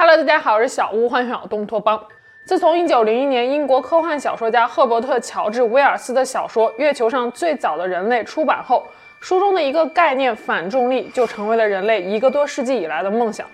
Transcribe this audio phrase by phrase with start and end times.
[0.00, 2.00] Hello，大家好，我是小屋，欢迎来到东托邦。
[2.44, 8.86] 自从1901年英国科幻小说家赫伯特·乔治·威尔斯的小说《月球上最早的人类》出版后，
[9.18, 13.44] 书中的一个概念反重力就成为了人类一个多世纪以来的梦想。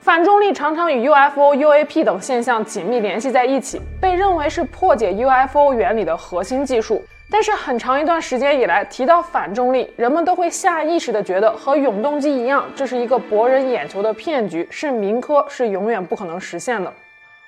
[0.00, 7.00] 反重力常常与 UFO、UAP 等现象紧密联系在一起，被认为是破解 UFO 原理的核心技术。
[7.28, 16.92] 但是很长一段时间以来，提到反重力，人们都会下意识地觉得和永动机一样，这是一个博人眼球的骗局，是民科，是永远不可能实现的。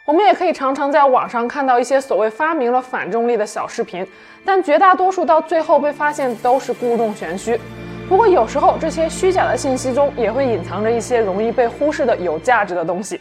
[0.05, 4.05] 我们也可以常常在网上看到一些所谓发明了反重力的小视频，
[4.45, 7.61] 但绝大多数到最后被发现都是故弄玄虚。
[8.09, 13.21] 不过有时候这些虚假的信息中也会隐藏着一些容易被忽视的有价值的东西。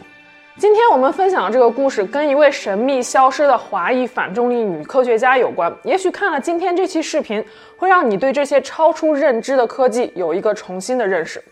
[0.59, 5.71] 今天我们分享的这个故事跟一位神秘消失的华裔反重力女科学家有关。
[5.83, 7.45] 也许看了今天这期视频，
[7.77, 11.43] 会让你对这些超出认知的科技有一个重新的认识。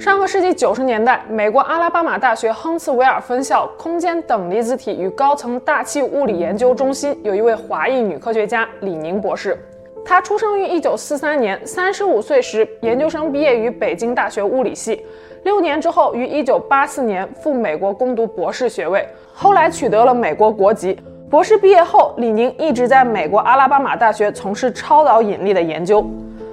[0.00, 9.58] 上个世纪九十年代，美国阿拉巴马大学亨茨维尔分校空间等离子体与高层大气物理研究中心有一位华裔女科学家李宁博士。
[10.02, 15.04] 她出生于一九四三年，三十五岁时研究生毕业于北京大学物理系，
[15.44, 20.98] 六年之后于一九八四年赴美国攻读博士学位，后来取得了美国国籍。
[21.28, 26.02] 博士毕业后，李宁一直在美国阿拉巴马大学从事超导引力的研究。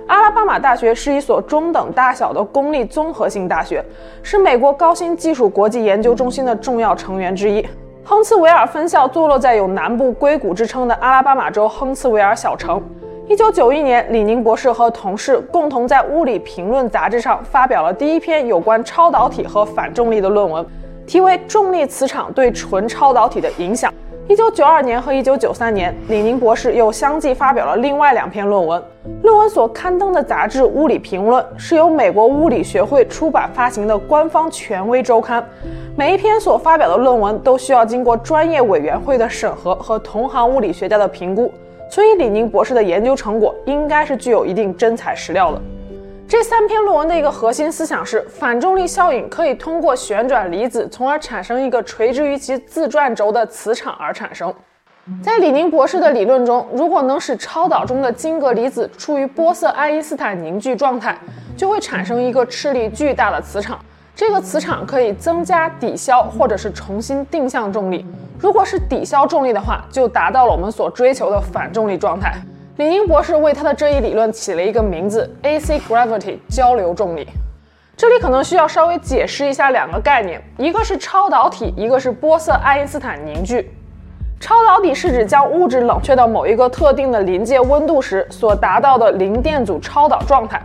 [0.08, 3.84] 阿拉巴马大学是一所中等大小的公立综合性大学，
[4.24, 7.66] 是美国高新技术国际研究中心的重要成员之一。
[8.06, 12.82] 亨茨维尔分校坐落在有南部硅谷之称的阿拉巴马州亨茨维尔小城。
[13.28, 20.66] 一九九一年，李宁博士和同事共同在《物理评论》杂志上发表了第一篇有关超导体和反重力的论文，
[21.06, 23.92] 题为《重力磁场对纯超导体的影响》。
[24.30, 28.83] 一九九二年和一九九三年，李宁博士又相继发表了另外两篇论文。
[29.23, 35.42] 论文所刊登的杂志《物理评论》是由美国物理学会出版发行的官方权威周刊，
[35.95, 41.49] 每一篇所发表的论文都需要经过专业委员会的审核和同行物理学家的评估，
[41.89, 45.61] 所以李宁博士的研究成果应该是具有一定真材实料的。
[46.30, 54.54] 这三篇论文的一个核心思想是，反重力效应可以通过旋转离子，从而产生一个垂直于其自转轴的磁场而产生。
[55.23, 61.17] 在李宁博士的理论中，如果能使超导中的晶格离子处于玻色爱因斯坦凝聚状态，
[61.55, 63.80] 就会产生一个斥力巨大的磁场。
[64.14, 68.05] 这个磁场可以增加、抵消或者是重新定向重力。
[68.37, 72.36] 如果是抵消重力的话，就达到了我们所追求的反重力状态。
[72.77, 77.27] 李宁博士为他的这一理论起了一个名字：AC gravity 交流重力。
[77.95, 83.76] 这里可能需要稍微解释一下两个概念，一个是超导体，一个是玻色爱因斯坦凝聚。
[84.39, 90.61] 超导体是指将物质冷却到某一个特定的临界温度时所达到的零电阻超导状态。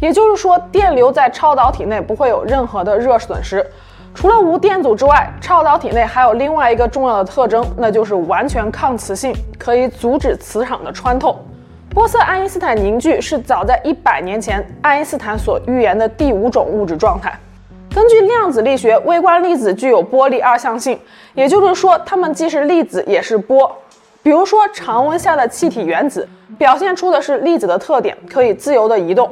[0.00, 3.64] 也就是说，电流在超导体内不会有任何的热损失。
[4.16, 11.38] 除了无电阻之外，超导体内还有另外一个重要的特征，那就是完全抗磁性，可以阻止磁场的穿透。
[11.94, 17.38] 玻色爱因斯坦凝聚是早在一百年前爱因斯坦所预言的第五种物质状态。
[17.94, 20.98] 根据量子力学，微观粒子具有波粒二象性，
[21.34, 23.70] 也就是说，它们既是粒子也是波。
[24.22, 26.26] 比如说，常温下的气体原子
[26.56, 29.30] 表现出的是粒子的特点，可以自由地移动。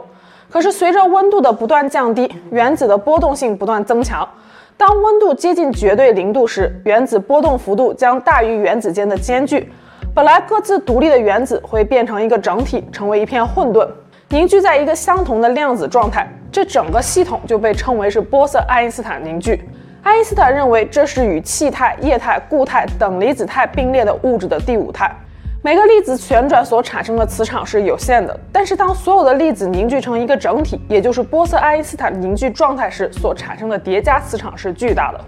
[0.51, 4.29] 可是随着温度的不断降低，原子的波动性不断增强。
[4.77, 9.73] 当温度接近绝对零度时，原子波动幅度将大于原子间的间距。
[10.13, 13.89] 本来各自独立的原子会变成一个整体，成为一片混沌，
[14.31, 16.29] 凝聚在一个相同的量子状态。
[16.51, 19.63] 这整个系统就被称为是玻色爱因斯坦凝聚。
[20.03, 25.15] 爱因斯坦认为这是与气态、液态、固态等离子态并列的物质的第五态。
[25.63, 35.21] 每个粒子旋转所产生的磁场是有限的，但是当所有的粒子凝聚成一个整体，也就是玻色爱因斯坦凝聚状态时，所产生的叠加磁场是巨大的。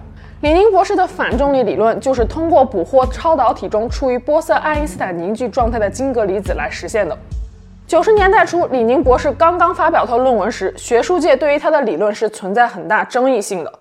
[0.42, 7.16] 李宁博士的反重力理论就是通过捕获超导体中处于玻色爱因斯坦凝聚状态的晶格离子来实现的。
[7.86, 13.72] 九十年代初，李宁博士刚刚发表他论文时，学术界对于他的理论是存在很大争议性的。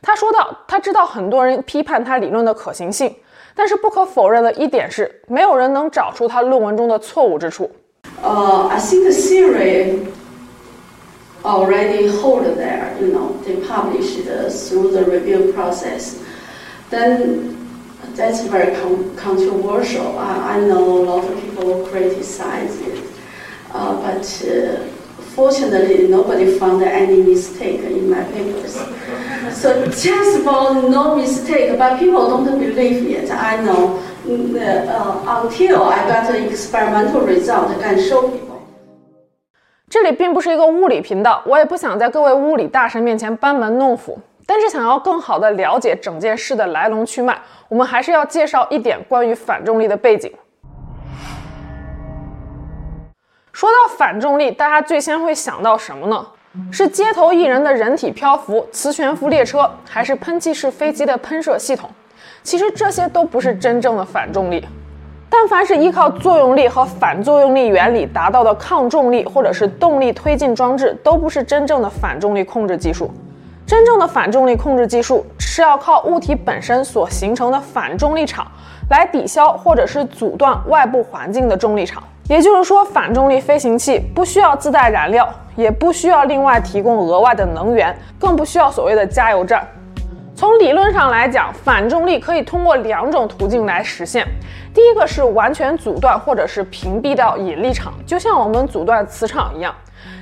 [0.00, 3.12] 他说道：“他知道很多人批判他理论的可行性，
[3.56, 7.68] 但是不可否认的一点是，没有人能找出他论文中的错误之处。”
[8.22, 9.98] 呃，I think the theory
[11.44, 14.18] already hold there, you know, they published
[14.68, 16.24] through the review process.
[16.90, 17.52] Then
[18.14, 20.18] that's very con controversial.
[20.18, 23.04] I, I know a lot of people criticize it,
[23.72, 24.88] uh, but uh,
[25.34, 28.74] Fortunately, nobody found any mistake in my papers.
[29.60, 33.30] So just for no mistake, but people don't believe it.
[33.32, 38.43] I know uh, until I got the experimental result I can show.
[39.94, 44.18] 这里并不是一个物理频道，我也不想在各位物理大神面前班门弄斧。
[44.44, 50.32] 但是想要更好的了解整件事的来龙去脉，我们还是要介绍一点关于反重力的背景。
[53.52, 56.26] 说到反重力，大家最先会想到什么呢？
[56.72, 61.88] 是街头艺人的人体漂浮、磁悬浮列车，还是喷气式飞机的喷射系统？
[62.42, 64.66] 其实这些都不是真正的反重力。
[65.36, 73.10] 但凡是依靠作用力和反作用力原理达到的抗重力或者是动力推进装置，都不是真正的反重力控制技术。
[73.66, 78.46] 真正的反重力控制技术是要靠物体本身所形成的反重力场
[78.90, 82.00] 来抵消或者是阻断外部环境的重力场。
[82.28, 89.66] 也就是说，反重力飞行器不需要自带燃料，也不需要另外提供额外的能源，更不需要所谓的加油站。
[90.44, 94.26] 从理论上来讲，反重力可以通过两种途径来实现。
[94.74, 99.74] 第一个是完全阻断或者是屏蔽掉引力场，就像我们阻断磁场一样。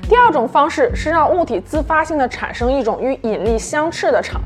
[0.09, 4.41] 第二种方式是让物体自发性的产生一种与引力相斥的场。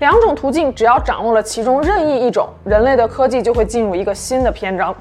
[0.00, 4.94] 两种途径只要掌握了其中任意一种，人类的科技就会进入一个新的篇章。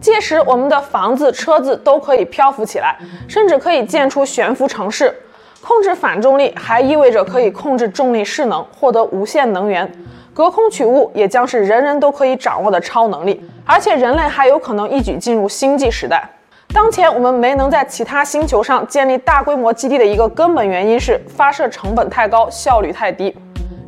[0.00, 5.14] 届时，我们的房子、车子都可以漂浮起来，甚至可以建出悬浮城市。
[5.66, 9.90] 控制反重力还意味着可以控制重力势能，获得无限能源。
[10.32, 16.22] 隔空取物也将是人人都可以掌握的超能力，而且人类还有可能一举进入星际时代。
[16.72, 23.36] 当前我们没能在其他星球上建立大规模基地的一个根本原因是发射成本太高，效率太低。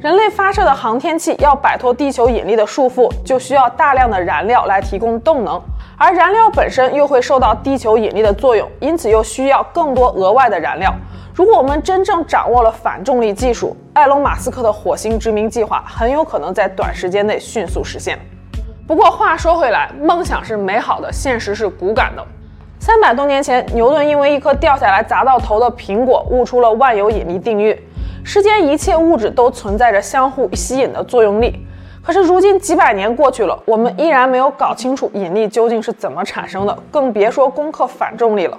[0.01, 5.63] 人类发射的航天器要摆脱地球引力的束缚，就需要大量的燃料来提供动能，
[6.01, 10.95] 而燃料本身又会受到地球引力的作用，因此又需要更多额外的燃料。
[11.35, 18.17] 如果我们真正掌握了反重力技术，埃隆·马斯克的火星殖民计划很有可能在短时间内迅速实现。
[18.87, 22.25] 不过话说回来，梦想是美好的，现实是骨感的。
[22.79, 27.77] 三百多年前，牛顿因为一颗掉下来砸到头的苹果，悟出了万有引力定律：
[28.25, 31.67] 世间一切物质都存在着相互吸引的作用力。
[32.09, 38.59] 可是如今几百年过去了，我们依然没有搞清楚引力究竟是怎么产生的，更别说攻克反重力了。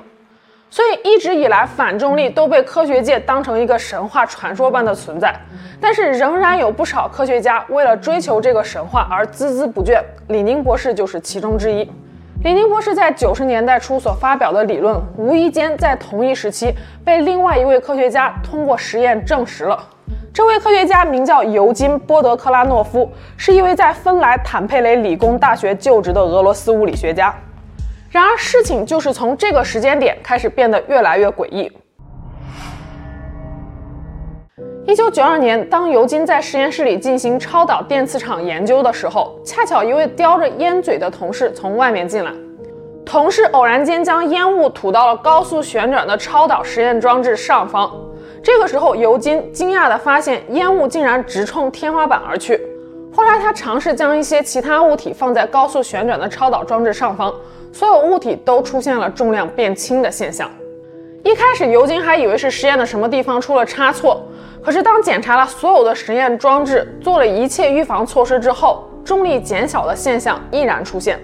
[0.69, 5.35] 所以一直以来，反重力都被科学界当成一个神话传说般的存在。
[5.81, 9.99] 但是仍然有不少科学家为了追求这个神话而孜孜不倦。
[10.27, 11.91] 李宁博士就是其中之一。
[12.43, 16.71] 李宁博士在九十年代初所发表的理论，无意间在同一时期
[17.03, 19.83] 被另外一位科学家通过实验证实了。
[20.39, 27.35] 这位科学家名叫尤金·波德克拉诺夫，是一位在芬兰坦佩雷理工大学就职的俄罗斯物理学家。
[28.09, 31.69] 然而，事情就是从这个时间点开始变得越来越诡异。
[34.87, 42.31] 一九九二年，当尤金在实验室里进行超导电磁场研究的时候，恰巧一位叼着烟嘴的同事从外面进来。
[43.05, 47.91] 同事偶然间将烟雾吐到了高速旋转的超导实验装置上方。
[48.41, 52.59] 这个时候，尤金惊讶地发现烟雾竟然直冲天花板而去。
[53.13, 57.33] 后来，他尝试将一些其他物体放在高速旋转的超导装置上方。
[57.71, 60.49] 所有物体都出现了重量变轻的现象。
[61.23, 64.25] 一开始，尤金还以为是实验的什么地方出了差错。
[64.63, 71.19] 可是，当检查了所有的实验装置，做了一切预防措施之后，重力减小的现象依然出现。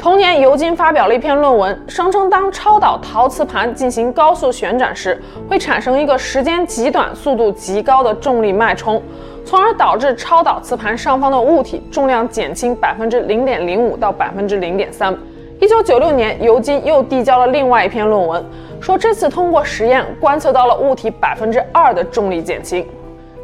[0.00, 9.02] 同年，尤金发表了一篇论文，声称当超导陶瓷盘进行高速旋转时，会产生一个时间极短、速度极高的重力脉冲，
[9.44, 15.14] 从而导致超导磁盘上方的物体重量减轻百分之零点零五到百分之零点三。
[15.60, 18.42] 一九九六年，尤金又递交了另外一篇论文，
[18.80, 22.88] 说这次通过实验观测到了物体百分之二的重力减轻。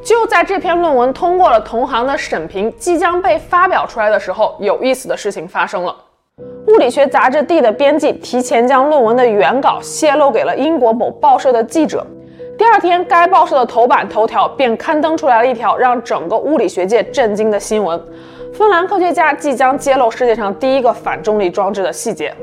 [0.03, 5.95] 就在这篇论文通过了同行的审评，即将被发表出来的时候，有意思的事情发生了。
[6.77, 12.07] 物理学杂志《地》的编辑提前将论文的原稿泄露给了英国某报社的记者。
[12.59, 17.99] 第二天，该报社的头版头条便刊登出来了一条让整个物理学界震惊的新闻。
[18.53, 22.35] 芬兰科学家即将揭露世界上第一个反重力装置的细节，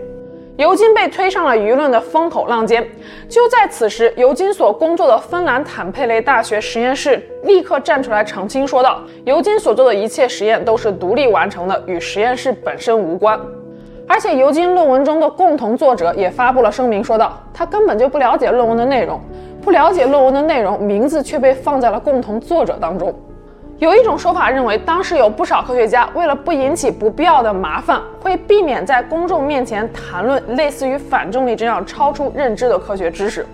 [0.58, 2.84] 尤金被推上了舆论的风口浪尖。
[3.30, 13.40] 就在此时，尤金所工作的芬兰坦佩雷大学实验室立刻站出来澄清说道：“尤金所做的一切实验都是独立完成的，与实验室本身无关。”
[14.08, 19.20] 而且，尤金论文中的共同作者也发布了声明，说道：“他根本就不了解论文的内容，
[19.62, 23.14] 不了解论文的内容，名字却被放在了共同作者当中。”
[23.80, 33.46] 有一种说法认为，当时有不少科学家为了不引起不必要的麻烦，会避免在公众面前谈论类似于反重力这样超出认知的科学知识。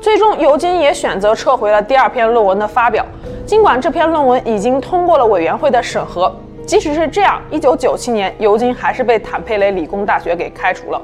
[0.00, 3.04] 最终，尤金也选择撤回了第二篇论文的发表，
[3.44, 6.32] 尽管这篇论文已经通过了委员会的审核。
[6.68, 11.00] 即使是这样，一九九七年，尤金还是被坦佩雷理工大学给开除了。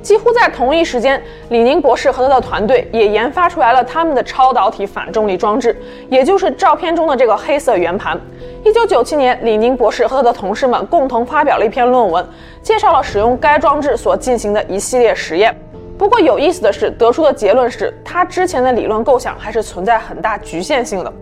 [0.00, 5.76] 几乎在同一时间，李宁博士和他的团队也研发出来了他们的超导体反重力装置，
[6.08, 8.16] 也就是照片中的这个黑色圆盘。
[8.64, 12.24] 一九九七年，李宁博士和他的同事们共同发表了一篇论文，
[12.62, 15.52] 介绍了使用该装置所进行的一系列实验。
[15.98, 21.12] 不过有意思的是，得出的结论是他之前的理论构想还是存在很大局限性的。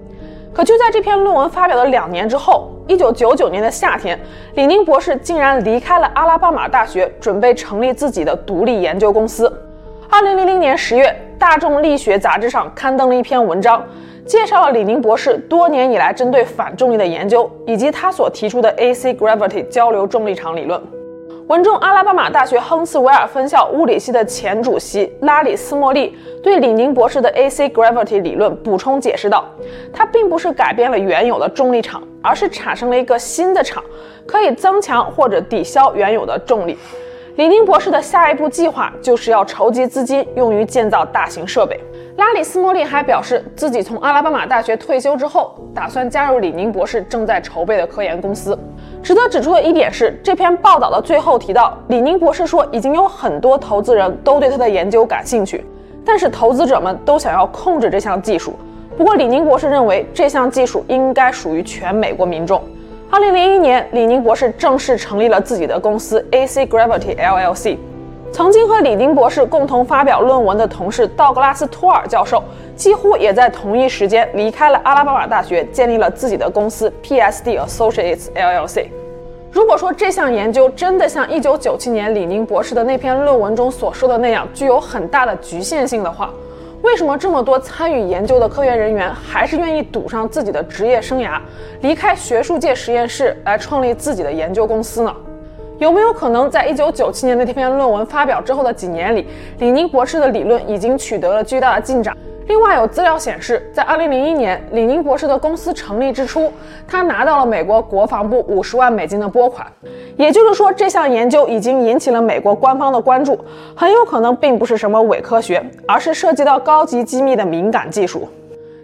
[0.56, 4.18] 可就在这篇论文发表的两年之后，一九九九年的夏天，
[4.54, 9.52] 李宁博士竟然离开了阿拉巴马大学，准备成立自己的独立研究公司。
[10.08, 11.08] 二零零零年十月，
[11.38, 13.84] 《大众力学》杂志上刊登了一篇文章，
[14.24, 20.80] 介绍了李宁博士多年以来针对反重力的研究，以及他所提出的 AC gravity 交流重力场理论。
[21.48, 29.44] 文中，阿拉巴马大学亨茨维尔分校物理系的前主席拉里斯莫利对李宁博士的 AC gravity 理论补充解释道
[29.94, 33.80] ：“它并不是改变了原有的重力场，而是产生了一个新的场，
[34.26, 36.76] 可以增强或者抵消原有的重力。”
[37.36, 41.78] 李宁博士的下一步计划就是要筹集资金，用于建造大型设备。
[42.16, 48.58] 拉里斯莫利还表示，自己从阿拉巴马大学退休之后，打算加入李宁博士正在筹备的科研公司。
[49.06, 55.64] 值得指出的一点是，这篇报道的最后提到，李宁博士说已经有很多投资人都对他的研究感兴趣，
[56.04, 58.54] 但是投资者们都想要控制这项技术。
[58.98, 62.60] 不过，李宁博士认为这项技术应该属于全美国民众。
[63.08, 67.78] 二零零一年，李宁博士正式成立了自己的公司 AC Gravity LLC。
[68.32, 72.42] 曾经和李宁博士共同发表论文的同事道格拉斯·托尔教授，
[72.76, 78.86] 几乎也在同一时间离开了阿拉巴马大学，建立了自己的公司 PSD Associates LLC。
[79.50, 86.30] 如果说这项研究真的像1997年李宁博士的那篇论文中所说的那样，具有很大的局限性的话，
[86.82, 91.40] 为什么这么多参与研究的科研人员还是愿意赌上自己的职业生涯，
[91.80, 95.16] 离开学术界实验室来创立自己的研究公司呢？
[95.78, 99.26] 有没有可能，在一九九七年那篇论文发表之后的几年里，
[99.58, 102.14] 李宁博士的理论已经取得了巨大的进展？
[102.46, 106.52] 另外，有资料显示，在二零零一年，李宁博士的公司成立之初，
[106.86, 109.66] 他拿到了美国国防部五十万美金的拨款。
[110.16, 113.38] 也就是说，这项研究已经引起了美国官方的关注，
[113.74, 118.28] 很有可能并不是什么伪科学，而是涉及到高级机密的敏感技术。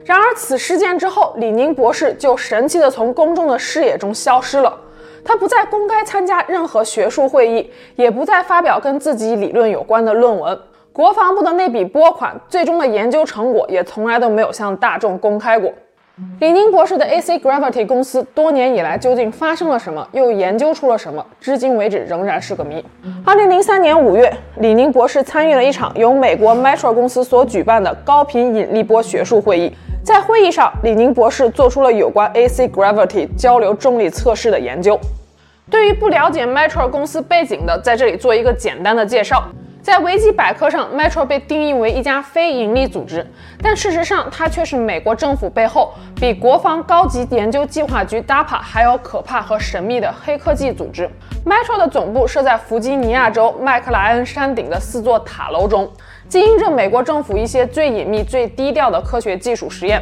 [0.04, 4.76] 然而，此事件之后，李宁博士就神奇地从公众的视野中消失了。
[5.25, 10.59] 他不再公开参加任何学术会议，也不再发表跟自己理论有关的论文。
[10.93, 15.73] 国防部的那笔拨款，最终的研究成果也从来都没有向大众公开过。
[16.39, 22.85] 李宁博士的 AC Gravity 公司多年以来究竟发生了什么，又研究出了什么，至今为止仍然是个谜。
[23.25, 29.73] 二零零三年五月，李宁博士参与了一场由美国 Metro 公司所举办的高频引力波学术会议。
[30.05, 35.01] 在会议上，李宁博士做出了有关 AC gravity 交流重力测试的研究。
[35.71, 39.43] 对于不了解 Metro 公司背景的，在这里做一个简单的介绍。
[39.83, 43.27] 在维基百科上，Metro 被定义为一家非营利组织，
[43.61, 51.11] 但事实上，它却是美国政府背后比国防高级研究计划局 DARPA 还要可怕和神秘的黑科技组织。
[51.45, 55.91] Metro 的总部设在弗吉尼亚州麦克莱恩山顶的四座塔楼中。
[56.29, 60.01] 经营着美国政府一些最隐秘、最低调的科学技术实验，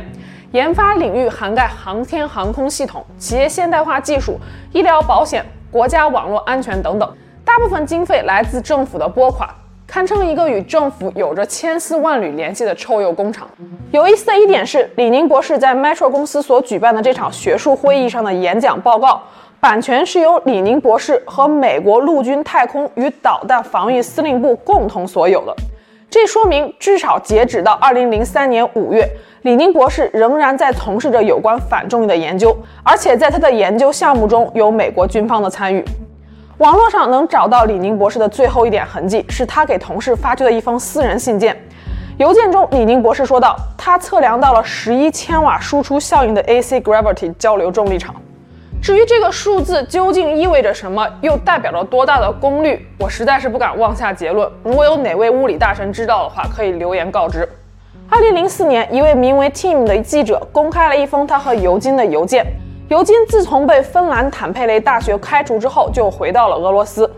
[0.53, 4.39] 研发领域涵盖航天航空系统、企业现代化技术、
[4.73, 7.17] 医疗保险、国家网络安全等等。
[7.43, 9.49] 大部分经费来自政府的拨款，
[9.91, 13.49] 堪称一个与政府有着千丝万缕联系的臭鼬工厂。
[13.91, 19.21] 有意思的一点是，李宁博士在 Metro 公司所举办的这场学术会议上的演讲报告，
[19.59, 25.53] 版权是由李宁博士和美国陆军太空与导弹防御司令部共同所有的。
[26.09, 29.05] 这说明，至少截止到二零零三年五月，
[29.43, 35.85] 李宁博士仍然在从事着有关反重力的研究，而且在他的研究项目中有美国军方的参与。
[36.61, 41.59] 网络上能找到李宁博士的最后一点痕迹，是他给同事发去的一封私人信件。
[42.19, 48.15] 邮件中，李宁博士说道：“他测量到了十一千瓦输出效应的 AC gravity 交流重力场。”
[48.83, 54.47] 至于这个数字究竟意味着什么，又代表着多大的功率，我实在是不敢妄下结论。
[54.63, 57.49] 如果有哪位物理大神知道的话，可以留言告知。
[58.11, 62.45] 二零零四年，一位名为 Tim 的记者公开了一封他和尤金的邮件。
[62.91, 67.09] 尤金自从被芬兰坦佩雷大学开除之后，就回到了俄罗斯。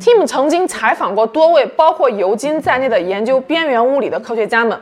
[0.00, 4.76] Tim 曾经采访过多位包括尤金在内的研究边缘物理的科学家们。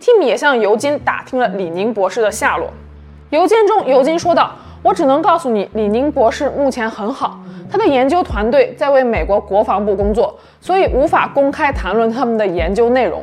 [0.00, 2.66] Tim 也向尤金打听了李宁博士的下落。
[3.30, 4.50] 邮件中，尤金说道。
[4.82, 7.38] 我只能告诉你，李宁博士目前很好，
[7.70, 13.22] 他的研究团队在为美国国防部工作，所以无法公开谈论他们的研究内容。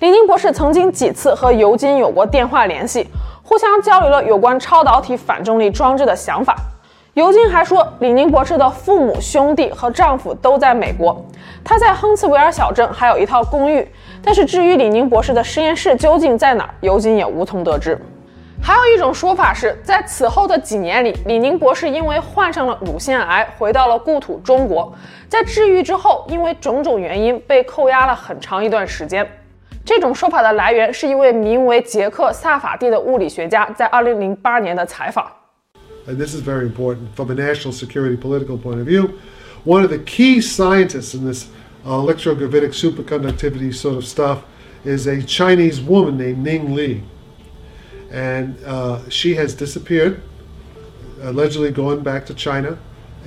[0.00, 3.06] 李宁博士曾经几次和尤金有过电话联系，
[3.48, 6.54] 互相交流了有关超导体反重力装置的想法。
[7.14, 11.24] 尤金还说，李宁博士的父母、兄弟和丈夫都在美国，
[11.64, 13.88] 他在亨茨维尔小镇还有一套公寓。
[14.22, 17.98] 但是至于李宁博士的实验室究竟在哪儿，尤金也无从得知。
[18.60, 24.92] 还有一种说法是在此后的几年里，李宁博士因为患上了乳腺癌，回到了故土中国。
[25.26, 29.26] 在治愈之后，因为种种原因被扣押了很长一段时间。
[29.87, 35.31] 这种说法的来源是一位名为杰克·萨法蒂的物理学家在2008年的采访。
[36.07, 39.11] And this is very important from a national security political point of view.
[39.65, 41.47] One of the key scientists in this
[41.85, 44.39] electrogravitic superconductivity sort of stuff
[44.83, 47.03] is a Chinese woman named Ning Li.
[48.13, 50.21] and uh, she has disappeared,
[51.23, 52.77] allegedly going back to China.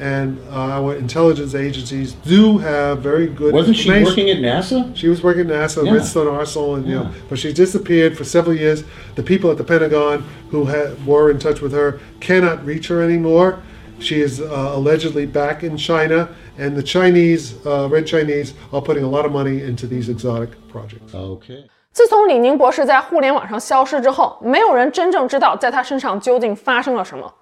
[0.00, 3.54] And uh, our intelligence agencies do have very good.
[3.54, 4.94] Wasn't she working at NASA?
[4.94, 5.94] She was working at NASA, yeah.
[5.94, 6.92] Redstone Arsenal, and yeah.
[6.92, 8.84] you know, but she disappeared for several years.
[9.14, 13.00] The people at the Pentagon who had, were in touch with her cannot reach her
[13.00, 13.58] anymore.
[13.98, 16.28] She is uh, allegedly back in China,
[16.58, 20.50] and the Chinese, uh, Red Chinese, are putting a lot of money into these exotic
[20.68, 21.14] projects.
[21.14, 21.64] Okay.
[21.92, 27.32] 自从李宁博士在互联网上消失之后，没有人真正知道在他身上究竟发生了什么。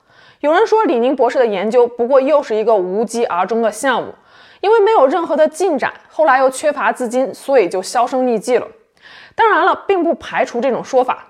[0.42, 4.14] 有人说，李宁博士的研究不过又是一个无疾而终的项目，
[4.62, 8.66] 因为没有任何的进展，后来又缺乏资金，所以就销声匿迹了。
[9.36, 11.26] 当然了，并不排除这种说法。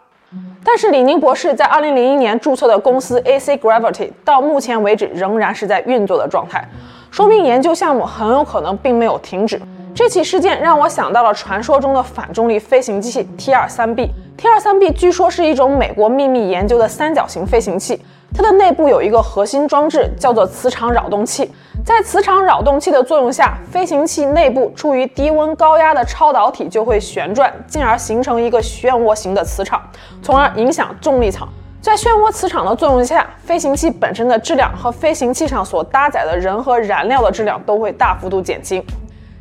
[0.64, 6.64] 但是李宁博士在2001年注册的公司 AC Gravity 到目前为止仍然是在运作的状态，
[7.10, 9.60] 说明研究项目很有可能并没有停止。
[9.96, 14.12] 这起事件让我想到了传说中的反重力飞行机器 T-23B。
[14.38, 18.00] T-23B 据说是一种美国秘密研究的三角形飞行器，
[18.34, 21.52] 它的内部有一个核心装置，叫做磁场扰动器。
[21.86, 29.82] 在磁场扰动器的作用下，飞行器内部处于低温高压的超导体就会旋转，进而形成一个漩涡型的磁场，
[30.22, 31.50] 从而影响重力场。
[31.82, 38.84] 在漩涡磁场的作用下，飞行器本身的质量和飞行器上所搭载的人和燃料的质量都会大幅度减轻。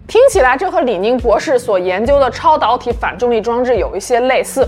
[0.06, 4.66] 听起来这和李宁博士所研究的超导体反重力装置有一些类似。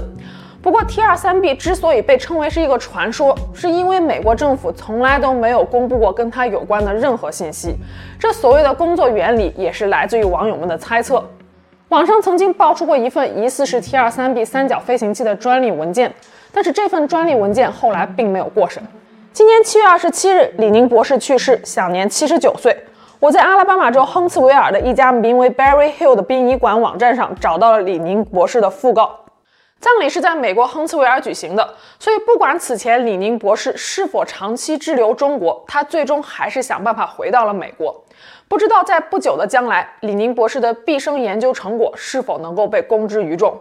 [0.63, 7.75] 不过 T-23B 之所以被称为是一个传说，是因为美国政府从来都没有公布过跟它有关的任何信息。
[8.19, 11.25] 这所谓的工作原理也是来自于网友们的猜测。
[11.89, 16.13] 网上曾经爆出过一份疑似是 T-23B 三角飞行器的专利文件，
[16.53, 18.83] 但是这份专利文件后来并没有过审。
[19.33, 22.77] 今年七月二十七日，李宁博士去世，享年七十九岁。
[23.19, 29.20] 我在阿拉巴马州亨茨维尔的一家名为 Berry Hill 的殡仪馆网站上找到了李宁博士的讣告。
[29.81, 38.05] 葬礼是在美国亨茨维尔举行的，所以不管此前李宁博士是否长期滞留中国，他最终还是想办法回到了美国。
[38.47, 43.59] 不知道在不久的将来，李宁博士的毕生研究成果是否能够被公之于众。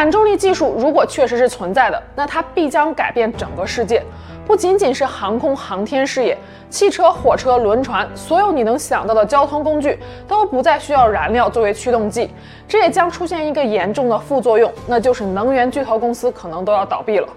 [0.00, 4.02] 反重力技术如果确实是存在的，那它必将改变整个世界。
[4.46, 6.34] 不仅仅是航空航天事业，
[6.70, 12.30] 汽车、火车、轮船，所有你能想到的交通工具都不再需要燃料作为驱动剂。
[12.66, 17.28] 这也将出现一个严重的副作用，那就是能源巨头公司可能都要倒闭了。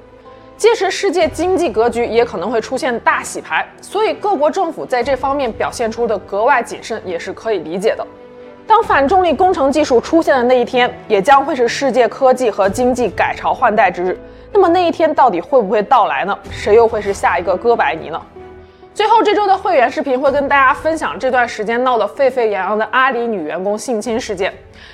[0.55, 3.67] 届时，世界经济格局也可能会出现大洗牌。
[3.81, 8.07] 所以，各国政府在这方面表现出的格外谨慎，也是可以理解的。
[8.65, 14.19] 当反重力工程技术出现的那一天，也将会是世界科技和经济改朝换代之日。
[14.51, 16.37] 那么那一天到底会不会到来呢？
[16.49, 18.21] 谁又会是下一个哥白尼呢？
[18.93, 24.53] 最后这周的会员视频会跟大家分享这段时间闹得沸沸扬扬的阿里女员工性侵事件。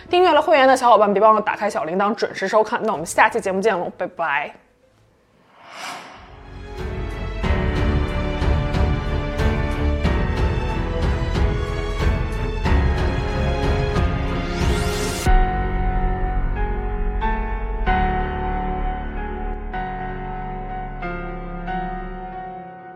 [0.10, 2.80] 订阅了会员的小伙伴别忘了打开小铃铛准时收看。
[2.84, 4.69] 那我们下期节目见喽，拜拜。